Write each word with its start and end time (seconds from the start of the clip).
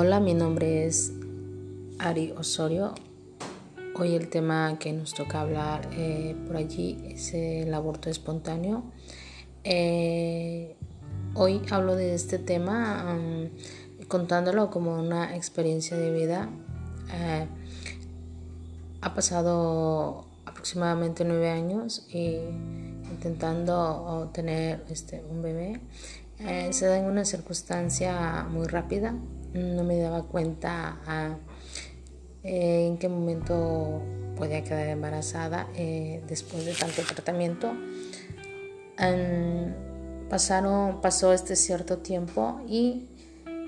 Hola, 0.00 0.20
mi 0.20 0.32
nombre 0.32 0.86
es 0.86 1.12
Ari 1.98 2.30
Osorio. 2.38 2.94
Hoy 3.96 4.14
el 4.14 4.28
tema 4.28 4.78
que 4.78 4.92
nos 4.92 5.12
toca 5.12 5.40
hablar 5.40 5.90
eh, 5.90 6.36
por 6.46 6.56
allí 6.56 7.02
es 7.04 7.34
el 7.34 7.74
aborto 7.74 8.08
espontáneo. 8.08 8.84
Eh, 9.64 10.76
hoy 11.34 11.62
hablo 11.72 11.96
de 11.96 12.14
este 12.14 12.38
tema 12.38 13.12
um, 13.12 13.48
contándolo 14.06 14.70
como 14.70 14.96
una 14.96 15.34
experiencia 15.34 15.96
de 15.96 16.12
vida. 16.12 16.48
Eh, 17.12 17.48
ha 19.00 19.14
pasado 19.14 20.26
aproximadamente 20.44 21.24
nueve 21.24 21.50
años 21.50 22.06
y 22.08 22.36
intentando 23.10 24.30
tener 24.32 24.84
este, 24.90 25.24
un 25.28 25.42
bebé. 25.42 25.80
Se 26.70 26.86
da 26.86 26.98
en 26.98 27.04
una 27.06 27.24
circunstancia 27.24 28.46
muy 28.48 28.66
rápida 28.66 29.14
no 29.54 29.84
me 29.84 29.98
daba 29.98 30.24
cuenta 30.24 30.98
eh, 32.44 32.86
en 32.86 32.98
qué 32.98 33.08
momento 33.08 34.02
podía 34.36 34.62
quedar 34.62 34.88
embarazada 34.88 35.68
eh, 35.74 36.22
después 36.28 36.64
de 36.64 36.74
tanto 36.74 37.02
tratamiento. 37.02 37.72
pasaron, 40.28 41.00
pasó 41.00 41.32
este 41.32 41.56
cierto 41.56 41.98
tiempo 41.98 42.60
y 42.68 43.08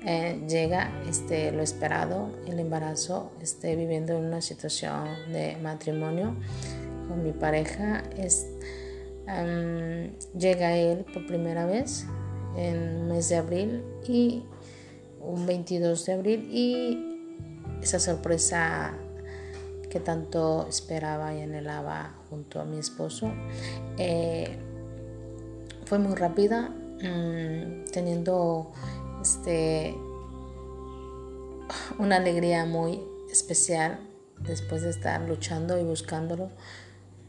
eh, 0.05 0.41
llega 0.47 0.91
este, 1.07 1.51
lo 1.51 1.61
esperado, 1.61 2.31
el 2.47 2.59
embarazo, 2.59 3.31
este, 3.41 3.75
viviendo 3.75 4.17
en 4.17 4.25
una 4.25 4.41
situación 4.41 5.05
de 5.31 5.57
matrimonio 5.61 6.35
con 7.07 7.23
mi 7.23 7.33
pareja. 7.33 8.03
Es, 8.17 8.47
llega 10.37 10.75
él 10.75 11.05
por 11.13 11.25
primera 11.25 11.65
vez 11.65 12.05
en 12.55 12.75
el 12.75 13.03
mes 13.03 13.29
de 13.29 13.37
abril 13.37 13.83
y 14.07 14.43
un 15.21 15.45
22 15.45 16.05
de 16.05 16.13
abril. 16.13 16.49
Y 16.51 17.11
esa 17.81 17.99
sorpresa 17.99 18.93
que 19.89 19.99
tanto 19.99 20.67
esperaba 20.67 21.33
y 21.33 21.41
anhelaba 21.41 22.15
junto 22.29 22.61
a 22.61 22.65
mi 22.65 22.79
esposo 22.79 23.29
eh, 23.97 24.57
fue 25.85 25.99
muy 25.99 26.15
rápida 26.15 26.69
mm, 26.69 27.91
teniendo 27.91 28.71
este 29.21 29.93
una 31.99 32.17
alegría 32.17 32.65
muy 32.65 33.01
especial 33.29 33.99
después 34.39 34.81
de 34.81 34.89
estar 34.89 35.21
luchando 35.27 35.77
y 35.79 35.83
buscándolo. 35.83 36.49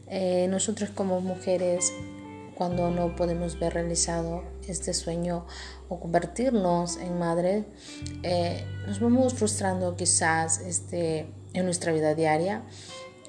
Eh, 0.07 0.47
nosotros 0.49 0.89
como 0.89 1.21
mujeres 1.21 1.93
cuando 2.63 2.89
no 2.91 3.13
podemos 3.13 3.59
ver 3.59 3.73
realizado 3.73 4.41
este 4.69 4.93
sueño 4.93 5.45
o 5.89 5.99
convertirnos 5.99 6.95
en 6.95 7.19
madre, 7.19 7.65
eh, 8.23 8.63
nos 8.87 9.01
vamos 9.01 9.33
frustrando 9.33 9.97
quizás 9.97 10.61
este, 10.61 11.27
en 11.51 11.65
nuestra 11.65 11.91
vida 11.91 12.15
diaria. 12.15 12.63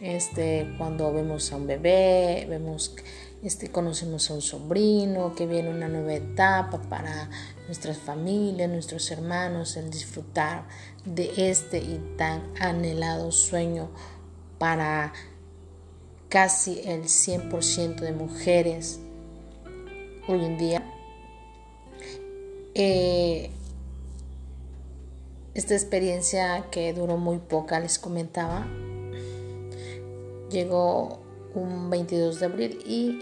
Este, 0.00 0.72
cuando 0.78 1.12
vemos 1.12 1.50
a 1.50 1.56
un 1.56 1.66
bebé, 1.66 2.46
vemos, 2.48 2.94
este, 3.42 3.72
conocemos 3.72 4.30
a 4.30 4.34
un 4.34 4.40
sobrino, 4.40 5.34
que 5.34 5.48
viene 5.48 5.68
una 5.70 5.88
nueva 5.88 6.14
etapa 6.14 6.80
para 6.82 7.28
nuestras 7.66 7.98
familias, 7.98 8.70
nuestros 8.70 9.10
hermanos, 9.10 9.76
el 9.76 9.90
disfrutar 9.90 10.68
de 11.04 11.32
este 11.50 11.78
y 11.78 12.14
tan 12.16 12.52
anhelado 12.60 13.32
sueño 13.32 13.90
para 14.58 15.12
casi 16.28 16.82
el 16.84 17.06
100% 17.06 17.96
de 17.96 18.12
mujeres 18.12 19.00
hoy 20.28 20.44
en 20.44 20.58
día. 20.58 20.82
Eh, 22.74 23.50
esta 25.54 25.74
experiencia 25.74 26.66
que 26.70 26.92
duró 26.92 27.16
muy 27.16 27.38
poca, 27.38 27.78
les 27.78 27.98
comentaba, 27.98 28.66
llegó 30.50 31.20
un 31.54 31.90
22 31.90 32.40
de 32.40 32.46
abril 32.46 32.78
y 32.84 33.20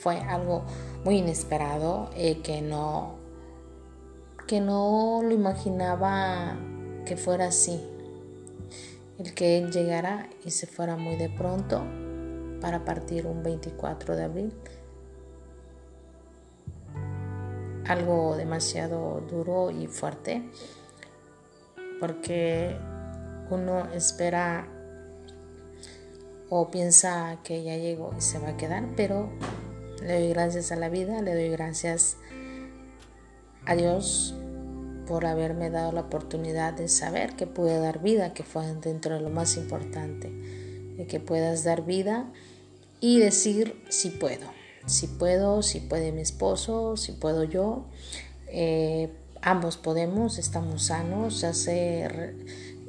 fue 0.00 0.16
algo 0.16 0.64
muy 1.04 1.18
inesperado 1.18 2.10
eh, 2.14 2.40
que 2.42 2.62
no 2.62 3.16
que 4.46 4.60
no 4.60 5.20
lo 5.22 5.32
imaginaba 5.32 6.56
que 7.04 7.18
fuera 7.18 7.48
así 7.48 7.78
el 9.18 9.34
que 9.34 9.58
él 9.58 9.70
llegara 9.70 10.30
y 10.44 10.50
se 10.52 10.66
fuera 10.66 10.96
muy 10.96 11.16
de 11.16 11.28
pronto 11.28 11.82
para 12.60 12.84
partir 12.84 13.26
un 13.26 13.42
24 13.42 14.16
de 14.16 14.24
abril 14.24 14.52
algo 17.88 18.36
demasiado 18.36 19.22
duro 19.28 19.70
y 19.70 19.86
fuerte 19.86 20.42
porque 21.98 22.76
uno 23.50 23.90
espera 23.92 24.68
o 26.50 26.70
piensa 26.70 27.38
que 27.42 27.62
ya 27.62 27.76
llegó 27.76 28.14
y 28.16 28.20
se 28.20 28.38
va 28.38 28.50
a 28.50 28.56
quedar, 28.56 28.84
pero 28.96 29.30
le 30.02 30.20
doy 30.20 30.28
gracias 30.28 30.70
a 30.72 30.76
la 30.76 30.88
vida, 30.88 31.20
le 31.22 31.34
doy 31.34 31.48
gracias 31.48 32.16
a 33.66 33.74
Dios 33.74 34.34
por 35.06 35.26
haberme 35.26 35.70
dado 35.70 35.92
la 35.92 36.02
oportunidad 36.02 36.74
de 36.74 36.88
saber 36.88 37.34
que 37.36 37.46
pude 37.46 37.78
dar 37.80 38.00
vida, 38.00 38.34
que 38.34 38.42
fue 38.42 38.66
dentro 38.82 39.14
de 39.14 39.20
lo 39.20 39.30
más 39.30 39.56
importante, 39.56 40.30
de 40.30 41.06
que 41.06 41.20
puedas 41.20 41.64
dar 41.64 41.84
vida 41.84 42.30
y 43.00 43.18
decir 43.18 43.82
si 43.88 44.10
puedo 44.10 44.57
si 44.88 45.06
puedo, 45.06 45.62
si 45.62 45.80
puede 45.80 46.12
mi 46.12 46.22
esposo, 46.22 46.96
si 46.96 47.12
puedo 47.12 47.44
yo. 47.44 47.84
Eh, 48.48 49.12
ambos 49.42 49.76
podemos, 49.76 50.38
estamos 50.38 50.84
sanos, 50.84 51.40
ya, 51.42 51.52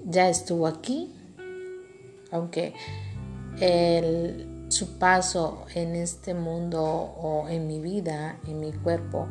ya 0.06 0.30
estuvo 0.30 0.66
aquí, 0.66 1.14
aunque 2.32 2.74
su 4.70 4.98
paso 4.98 5.66
en 5.76 5.96
este 5.96 6.34
mundo 6.34 6.82
o 6.82 7.50
en 7.50 7.68
mi 7.68 7.82
vida, 7.82 8.40
en 8.48 8.62
mi 8.62 8.72
cuerpo, 8.72 9.28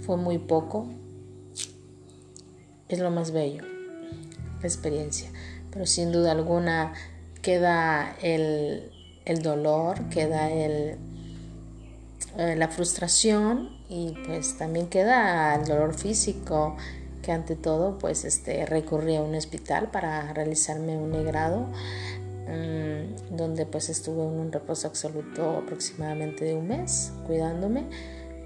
fue 0.00 0.16
muy 0.16 0.38
poco, 0.38 0.88
es 2.88 2.98
lo 2.98 3.10
más 3.10 3.32
bello, 3.32 3.64
la 4.60 4.66
experiencia. 4.66 5.30
Pero 5.70 5.84
sin 5.84 6.10
duda 6.10 6.32
alguna 6.32 6.94
queda 7.42 8.16
el 8.22 8.90
dolor, 9.42 10.08
queda 10.08 10.50
el, 10.50 10.96
eh, 12.36 12.54
la 12.56 12.68
frustración 12.68 13.70
y 13.88 14.14
pues 14.26 14.58
también 14.58 14.88
queda 14.88 15.54
el 15.54 15.64
dolor 15.64 15.94
físico 15.94 16.76
que 17.22 17.32
ante 17.32 17.56
todo 17.56 17.98
pues 17.98 18.24
este 18.24 18.66
recurrí 18.66 19.16
a 19.16 19.22
un 19.22 19.34
hospital 19.34 19.90
para 19.90 20.32
realizarme 20.32 20.96
un 20.96 21.10
negrado 21.10 21.66
mm, 22.46 23.36
donde 23.36 23.66
pues 23.66 23.88
estuve 23.88 24.22
en 24.22 24.40
un 24.40 24.52
reposo 24.52 24.88
absoluto 24.88 25.58
aproximadamente 25.58 26.44
de 26.44 26.54
un 26.54 26.68
mes 26.68 27.12
cuidándome 27.26 27.84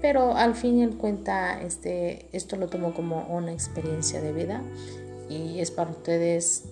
pero 0.01 0.35
al 0.35 0.55
fin 0.55 0.79
y 0.79 0.83
al 0.83 0.97
cuenta 0.97 1.61
este 1.61 2.27
esto 2.31 2.55
lo 2.55 2.67
tomo 2.67 2.93
como 2.93 3.27
una 3.27 3.51
experiencia 3.51 4.21
de 4.21 4.33
vida 4.33 4.61
y 5.29 5.59
es 5.59 5.71
para 5.71 5.91
ustedes 5.91 6.63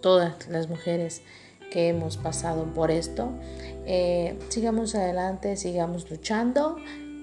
todas 0.00 0.48
las 0.48 0.68
mujeres 0.68 1.22
que 1.70 1.88
hemos 1.88 2.16
pasado 2.16 2.64
por 2.74 2.90
esto. 2.90 3.30
Eh, 3.86 4.38
sigamos 4.48 4.94
adelante, 4.94 5.56
sigamos 5.56 6.10
luchando 6.10 6.76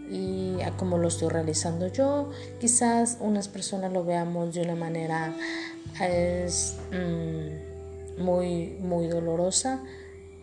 y 0.09 0.58
como 0.78 0.97
lo 0.97 1.09
estoy 1.09 1.30
realizando 1.30 1.88
yo, 1.88 2.30
quizás 2.59 3.18
unas 3.19 3.47
personas 3.50 3.91
lo 3.91 4.06
veamos 4.06 4.53
de 4.53 4.62
una 4.62 4.75
manera 4.75 5.35
es, 6.02 6.75
mm, 6.91 8.24
muy, 8.24 8.78
muy 8.80 9.08
dolorosa, 9.08 9.84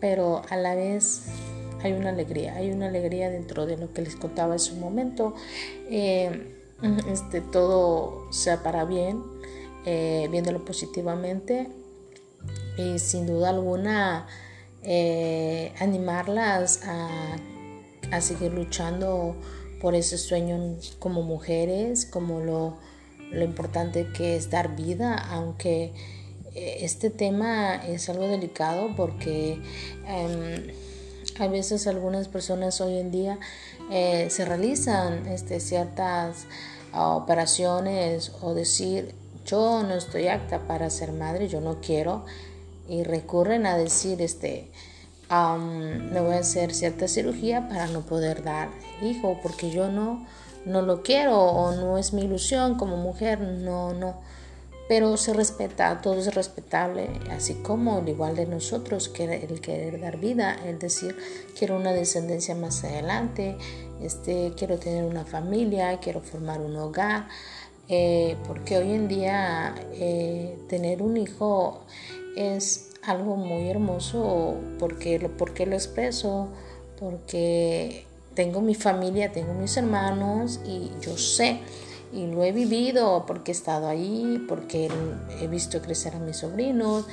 pero 0.01 0.43
a 0.49 0.57
la 0.57 0.75
vez 0.75 1.23
hay 1.83 1.93
una 1.93 2.11
alegría, 2.11 2.55
hay 2.57 2.71
una 2.71 2.87
alegría 2.87 3.31
dentro 3.31 3.67
de 3.67 3.77
lo 3.77 3.93
que 3.93 4.03
les 4.03 4.17
contaba 4.17 4.55
en 4.55 4.59
su 4.59 4.77
momento. 4.77 5.35
Eh, 5.91 6.51
este, 7.11 7.41
todo 7.41 8.31
sea 8.31 8.63
para 8.63 8.85
bien, 8.85 9.23
eh, 9.87 10.29
viéndolo 10.31 10.65
positivamente 10.65 11.69
y 12.77 12.99
sin 12.99 13.27
duda 13.27 13.51
alguna 13.51 14.27
eh, 14.83 15.73
animarlas 15.81 16.81
a, 16.85 17.39
seguir 18.21 18.53
luchando 18.53 19.35
por 19.81 19.97
ese 19.97 20.19
sueño 20.19 20.77
como 21.01 21.23
mujeres, 21.23 22.07
como 22.07 22.41
lo, 22.41 22.77
importante 23.33 24.13
que 24.13 24.37
es 24.37 24.51
dar 24.51 24.77
vida, 24.77 25.17
aunque 25.17 25.93
eh, 26.55 26.79
este 26.83 27.11
tema 27.11 27.75
es 27.75 28.09
algo 28.09 28.29
delicado 28.29 28.95
porque 28.95 29.61
em, 30.07 30.71
a 31.41 31.49
veces 31.49 31.89
algunas 31.89 32.29
personas 32.29 32.81
hoy 32.81 32.99
en 32.99 33.11
día 33.11 33.39
eh, 33.91 34.29
se 34.31 34.45
realizan 34.45 35.27
este, 35.27 35.59
ciertas 35.59 36.47
operaciones 36.93 38.31
o 38.43 38.55
decir 38.55 39.15
yo 39.45 39.83
no 39.83 39.95
estoy 39.95 40.29
apta 40.29 40.69
para 40.69 40.89
ser 40.91 41.11
madre, 41.11 41.49
yo 41.49 41.61
no 41.61 41.81
quiero 41.81 42.25
y 42.89 43.03
recurren 43.03 43.67
a 43.67 43.77
decir, 43.77 44.21
este, 44.23 44.71
me 45.31 46.21
voy 46.21 46.35
a 46.35 46.41
hacer 46.41 46.75
cierta 46.75 47.09
cirugía 47.09 47.69
para 47.69 47.87
no 47.87 48.03
poder 48.03 48.43
dar 48.43 48.69
hijo, 49.03 49.39
porque 49.43 49.71
yo 49.71 49.91
no, 49.91 50.27
no 50.65 50.83
lo 50.83 51.03
quiero 51.03 51.39
o 51.39 51.75
no 51.75 51.99
es 51.99 52.13
mi 52.13 52.23
ilusión 52.23 52.77
como 52.77 52.97
mujer, 52.97 53.41
no, 53.41 53.95
no, 53.95 54.17
pero 54.89 55.17
se 55.17 55.33
respeta, 55.33 56.01
todo 56.03 56.19
es 56.19 56.35
respetable, 56.35 57.09
así 57.31 57.55
como 57.55 58.01
el 58.01 58.09
igual 58.09 58.37
de 58.37 58.47
nosotros, 58.47 59.09
que 59.09 59.25
el 59.25 59.61
querer 59.61 60.01
dar 60.01 60.19
vida, 60.19 60.57
el 60.67 60.79
decir 60.79 61.17
quiero 61.59 61.77
una 61.77 61.93
descendencia 61.93 62.55
más 62.55 62.85
adelante, 62.85 63.57
este, 64.03 64.53
quiero 64.57 64.79
tener 64.79 65.05
una 65.05 65.25
familia, 65.25 65.99
quiero 66.01 66.21
formar 66.21 66.61
un 66.61 66.77
hogar, 66.77 67.29
eh, 67.89 68.37
porque 68.47 68.79
hoy 68.79 68.93
en 68.93 69.09
día 69.09 69.75
eh, 69.93 70.59
tener 70.69 71.03
un 71.03 71.17
hijo 71.17 71.83
es 72.37 72.91
algo 73.03 73.37
muy 73.37 73.69
hermoso, 73.69 74.57
porque, 74.79 75.31
porque 75.39 75.67
lo 75.67 75.75
expreso, 75.75 76.49
porque 76.99 78.07
tengo 78.35 78.61
mi 78.61 78.75
familia, 78.75 79.33
tengo 79.33 79.55
mis 79.55 79.77
hermanos 79.77 80.61
y 80.67 80.91
yo 81.01 81.17
sé 81.17 81.61
y 82.13 82.27
lo 82.27 82.45
he 82.45 82.53
vivido 82.53 83.25
porque 83.27 83.51
he 83.51 83.55
estado 83.55 83.89
ahí, 83.89 84.45
porque 84.49 84.89
he 85.41 85.49
visto 85.49 85.81
crecer 85.83 86.15
a 86.15 86.19
mis 86.19 86.39
sobrinos. 86.39 87.07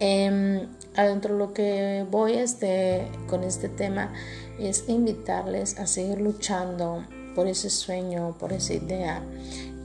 Eh, 0.00 0.66
adentro 0.96 1.36
lo 1.36 1.52
que 1.52 2.06
voy 2.10 2.34
este, 2.34 3.08
con 3.26 3.44
este 3.44 3.68
tema 3.68 4.12
es 4.58 4.88
invitarles 4.88 5.78
a 5.78 5.86
seguir 5.86 6.20
luchando 6.20 7.04
por 7.34 7.46
ese 7.46 7.68
sueño, 7.68 8.36
por 8.38 8.52
esa 8.52 8.74
idea 8.74 9.22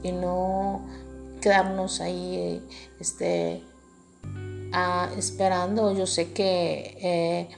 y 0.02 0.12
no 0.12 0.82
quedarnos 1.40 2.00
ahí 2.00 2.62
este, 3.00 3.62
esperando. 5.16 5.92
Yo 5.92 6.06
sé 6.06 6.32
que 6.32 6.98
eh, 7.00 7.48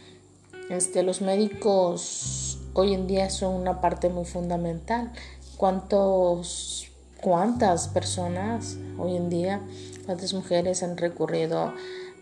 este, 0.70 1.02
los 1.02 1.20
médicos 1.20 2.58
hoy 2.74 2.94
en 2.94 3.06
día 3.06 3.30
son 3.30 3.54
una 3.54 3.80
parte 3.80 4.08
muy 4.08 4.24
fundamental. 4.24 5.12
¿Cuántos 5.56 6.86
cuántas 7.20 7.88
personas 7.88 8.76
hoy 8.98 9.16
en 9.16 9.28
día, 9.30 9.60
cuántas 10.04 10.32
mujeres 10.34 10.82
han 10.82 10.96
recurrido 10.96 11.72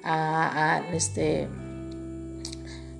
a, 0.02 0.82
este 0.92 1.48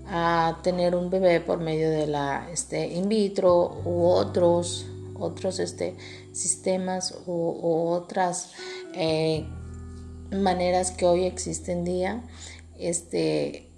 a 0.06 0.58
tener 0.62 0.94
un 0.94 1.08
bebé 1.08 1.40
por 1.40 1.60
medio 1.60 1.90
de 1.90 2.06
la 2.06 2.48
este, 2.52 2.86
in 2.88 3.08
vitro 3.08 3.80
u 3.84 4.04
otros 4.04 4.86
otros 5.18 5.60
este, 5.60 5.96
sistemas 6.32 7.16
u, 7.26 7.90
otras 7.92 8.52
eh, 8.94 9.46
maneras 10.42 10.90
que 10.90 11.06
hoy 11.06 11.24
existen 11.24 11.84
día 11.84 12.22
este 12.78 13.68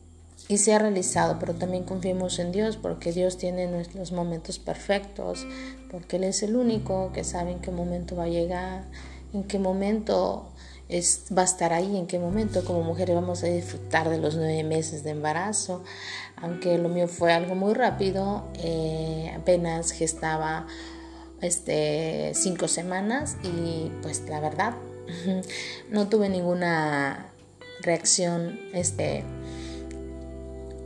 y 0.49 0.59
se 0.59 0.73
ha 0.73 0.79
realizado, 0.79 1.39
pero 1.41 1.55
también 1.55 1.85
confiemos 1.85 2.39
en 2.39 2.53
Dios 2.53 2.77
porque 2.77 3.13
Dios 3.13 3.37
tiene 3.37 3.67
nuestros 3.67 4.13
momentos 4.13 4.59
perfectos, 4.61 5.45
porque 5.91 6.17
Él 6.17 6.25
es 6.25 6.43
el 6.43 6.55
único 6.55 7.11
que 7.13 7.25
sabe 7.25 7.51
en 7.51 7.59
qué 7.59 7.73
momento 7.73 8.15
va 8.15 8.25
a 8.25 8.29
llegar, 8.29 8.85
en 9.33 9.43
qué 9.43 9.59
momento 9.59 10.53
es, 10.89 11.25
va 11.37 11.43
a 11.43 11.47
estar 11.47 11.73
ahí, 11.73 11.97
en 11.97 12.07
qué 12.07 12.21
momento 12.21 12.65
como 12.65 12.83
mujeres 12.83 13.17
vamos 13.17 13.43
a 13.43 13.49
disfrutar 13.49 14.09
de 14.09 14.19
los 14.19 14.37
nueve 14.37 14.63
meses 14.63 15.03
de 15.03 15.11
embarazo, 15.11 15.83
aunque 16.37 16.79
lo 16.79 16.89
mío 16.89 17.09
fue 17.09 17.33
algo 17.33 17.57
muy 17.57 17.75
rápido, 17.75 18.45
eh, 18.55 19.33
apenas 19.37 19.91
gestaba 19.91 20.69
este, 21.41 22.33
cinco 22.35 22.69
semanas 22.69 23.37
y 23.43 23.91
pues 24.03 24.23
la 24.29 24.39
verdad 24.39 24.75
no 25.91 26.09
tuve 26.09 26.29
ninguna 26.29 27.33
reacción 27.83 28.59
este, 28.73 29.25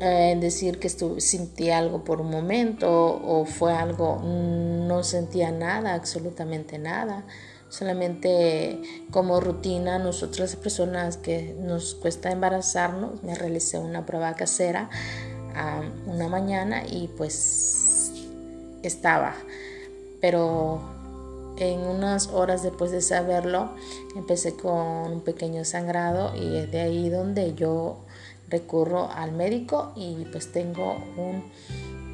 en 0.01 0.41
decir 0.41 0.79
que 0.79 0.89
sentí 0.89 1.71
algo 1.71 2.05
por 2.05 2.21
un 2.21 2.31
momento 2.31 2.91
o 2.91 3.45
fue 3.45 3.73
algo, 3.73 4.21
no 4.23 5.03
sentía 5.03 5.51
nada, 5.51 5.95
absolutamente 5.95 6.79
nada. 6.79 7.25
Solamente 7.69 8.83
como 9.13 9.39
rutina, 9.39 10.01
nosotras 10.01 10.57
personas 10.57 11.17
que 11.17 11.55
nos 11.61 11.95
cuesta 11.95 12.33
embarazarnos, 12.33 13.23
me 13.23 13.37
realicé 13.37 13.79
una 13.79 14.05
prueba 14.07 14.35
casera 14.35 14.91
una 16.07 16.29
mañana 16.29 16.83
y 16.87 17.09
pues 17.09 18.13
estaba. 18.83 19.35
Pero 20.21 20.81
en 21.61 21.81
unas 21.81 22.29
horas 22.29 22.63
después 22.63 22.91
de 22.91 23.01
saberlo, 23.01 23.71
empecé 24.17 24.57
con 24.57 25.13
un 25.13 25.21
pequeño 25.21 25.65
sangrado 25.65 26.35
y 26.35 26.57
es 26.57 26.71
de 26.71 26.81
ahí 26.81 27.09
donde 27.11 27.55
yo 27.55 27.99
recurro 28.49 29.11
al 29.11 29.33
médico 29.33 29.93
y 29.95 30.25
pues 30.33 30.53
tengo 30.53 30.97
un 31.17 31.45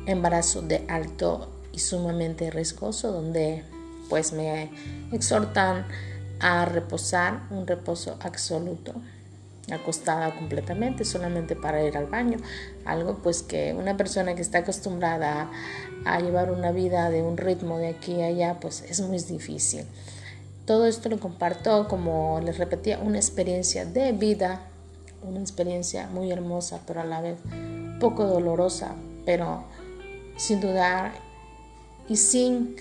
embarazo 0.07 0.63
de 0.63 0.85
alto 0.89 1.49
y 1.73 1.79
sumamente 1.79 2.51
riesgoso 2.51 3.13
donde 3.13 3.65
pues 4.09 4.33
me 4.33 4.71
exhortan 5.13 5.87
a 6.41 6.65
reposar 6.65 7.43
un 7.51 7.67
reposo 7.67 8.17
absoluto 8.21 8.95
acostada 9.71 10.35
completamente 10.35 11.05
solamente 11.05 11.57
para 11.57 11.83
ir 11.85 11.97
al 11.97 12.07
baño. 12.07 12.39
Algo 12.85 13.19
pues 13.23 13.43
que 13.43 13.75
una 13.75 13.97
persona 13.97 14.35
que 14.35 14.43
está 14.43 14.59
acostumbrada 14.59 15.51
a, 16.05 16.21
llevar 16.21 16.51
una 16.51 16.73
vida 16.73 17.11
de 17.11 17.23
un 17.23 17.37
ritmo 17.37 17.79
de 17.79 17.89
aquí 17.89 18.23
a 18.23 18.27
allá 18.27 18.59
pues 18.61 18.83
es 18.83 19.01
muy 19.01 19.19
difícil. 19.19 19.85
Todo 20.65 20.87
esto 20.87 21.09
lo 21.09 21.19
comparto 21.19 21.89
como 21.89 22.41
les 22.41 22.59
repetía 22.59 22.99
una 22.99 23.19
experiencia 23.19 23.85
de 23.85 24.13
vida 24.13 24.61
una 25.23 25.41
experiencia 25.41 26.09
muy 26.09 26.31
hermosa, 26.31 26.81
pero 26.87 27.01
a 27.01 27.05
la 27.05 27.21
vez 27.21 27.39
poco 28.01 28.25
dolorosa, 28.25 28.95
pero 29.25 29.65
sin 30.37 30.61
dudar 30.61 31.13
y 32.09 32.17
sin 32.17 32.77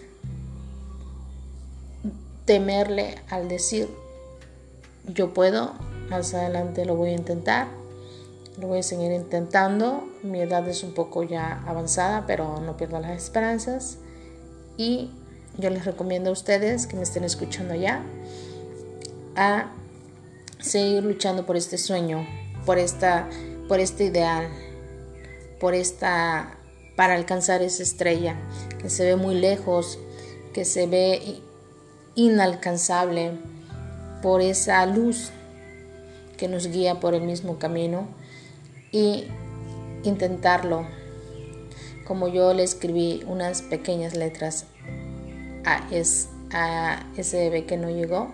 temerle 2.45 3.15
al 3.29 3.47
decir 3.47 3.89
yo 5.07 5.33
puedo, 5.33 5.73
más 6.09 6.33
adelante 6.33 6.85
lo 6.85 6.95
voy 6.95 7.09
a 7.09 7.13
intentar, 7.13 7.67
lo 8.59 8.67
voy 8.67 8.79
a 8.79 8.83
seguir 8.83 9.11
intentando, 9.11 10.07
mi 10.23 10.39
edad 10.39 10.67
es 10.67 10.83
un 10.83 10.93
poco 10.93 11.23
ya 11.23 11.63
avanzada, 11.67 12.25
pero 12.25 12.59
no 12.61 12.77
pierdo 12.77 12.99
las 12.99 13.11
esperanzas. 13.11 13.97
Y 14.77 15.11
yo 15.57 15.69
les 15.69 15.85
recomiendo 15.85 16.29
a 16.29 16.33
ustedes 16.33 16.87
que 16.87 16.95
me 16.95 17.03
estén 17.03 17.23
escuchando 17.23 17.75
ya 17.75 18.03
a 19.35 19.71
seguir 20.59 21.03
luchando 21.03 21.45
por 21.45 21.57
este 21.57 21.77
sueño, 21.77 22.25
por 22.65 22.77
esta, 22.77 23.27
por 23.67 23.79
este 23.79 24.05
ideal, 24.05 24.47
por 25.59 25.73
esta, 25.73 26.57
para 26.95 27.15
alcanzar 27.15 27.61
esa 27.61 27.83
estrella 27.83 28.35
que 28.81 28.89
se 28.89 29.03
ve 29.03 29.15
muy 29.15 29.35
lejos, 29.35 29.99
que 30.53 30.65
se 30.65 30.87
ve 30.87 31.41
inalcanzable, 32.15 33.33
por 34.21 34.41
esa 34.41 34.85
luz 34.85 35.31
que 36.37 36.47
nos 36.47 36.67
guía 36.67 36.99
por 36.99 37.13
el 37.13 37.21
mismo 37.21 37.59
camino 37.59 38.07
y 38.91 39.25
intentarlo. 40.03 40.87
Como 42.05 42.27
yo 42.27 42.53
le 42.53 42.63
escribí 42.63 43.23
unas 43.27 43.61
pequeñas 43.61 44.15
letras 44.15 44.65
a, 45.65 45.87
a 46.51 47.05
ese 47.17 47.37
bebé 47.37 47.65
que 47.65 47.77
no 47.77 47.89
llegó, 47.89 48.31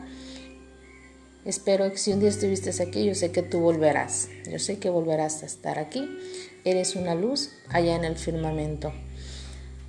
Espero 1.44 1.90
que 1.92 1.98
si 1.98 2.14
un 2.14 2.20
día 2.20 2.30
estuviste 2.30 2.70
aquí, 2.84 3.04
yo 3.04 3.16
sé 3.16 3.32
que 3.32 3.42
tú 3.42 3.62
volverás. 3.62 4.30
Yo 4.48 4.60
sé 4.60 4.78
que 4.78 4.92
volverás 4.92 5.42
a 5.42 5.48
estar 5.48 5.80
aquí. 5.80 6.08
Eres 6.64 6.96
una 6.96 7.16
luz 7.16 7.50
allá 7.70 7.96
en 7.96 8.06
el 8.06 8.16
firmamento. 8.16 8.94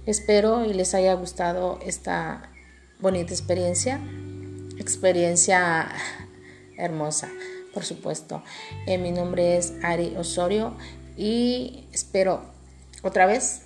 Espero 0.07 0.65
y 0.65 0.73
les 0.73 0.95
haya 0.95 1.13
gustado 1.13 1.79
esta 1.85 2.51
bonita 3.01 3.35
experiencia. 3.35 4.01
Experiencia 4.79 5.91
hermosa, 6.79 7.29
por 7.73 7.85
supuesto. 7.85 8.43
Eh, 8.87 8.99
mi 8.99 9.11
nombre 9.11 9.57
es 9.57 9.75
Ari 9.83 10.17
Osorio 10.17 10.77
y 11.17 11.87
espero 11.93 12.43
otra 13.03 13.27
vez 13.27 13.63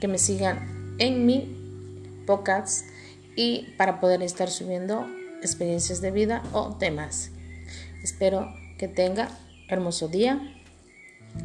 que 0.00 0.08
me 0.08 0.18
sigan 0.18 0.96
en 0.98 1.26
mi 1.26 2.22
podcast 2.26 2.84
y 3.36 3.74
para 3.76 4.00
poder 4.00 4.22
estar 4.22 4.50
subiendo 4.50 5.06
experiencias 5.42 6.00
de 6.00 6.10
vida 6.10 6.42
o 6.52 6.76
temas. 6.76 7.30
Espero 8.02 8.48
que 8.78 8.88
tenga 8.88 9.30
hermoso 9.68 10.08
día. 10.08 10.40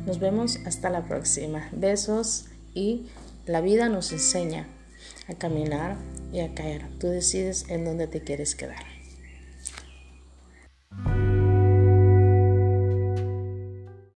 Nos 0.05 0.19
vemos 0.19 0.60
hasta 0.65 0.89
la 0.89 1.03
próxima. 1.05 1.69
Besos 1.71 2.45
y 2.74 3.07
la 3.45 3.62
vida 3.62 3.89
nos 3.89 4.12
enseña 4.12 4.67
a 5.27 5.33
caminar 5.33 5.98
y 6.31 6.39
a 6.39 6.53
caer. 6.53 6.88
Tú 7.00 7.07
decides 7.07 7.65
en 7.69 7.86
dónde 7.86 8.07
te 8.07 8.21
quieres 8.21 8.55
quedar. 8.55 8.90